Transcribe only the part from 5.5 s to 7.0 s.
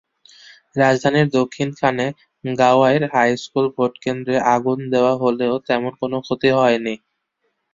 তেমন কোনো ক্ষতি হয়নি।